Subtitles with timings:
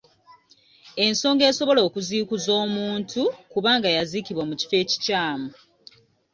[1.05, 5.49] Ensonga esobola okuziikuza omuntu kuba nga yaziikibwa mu kifo ekikyamu.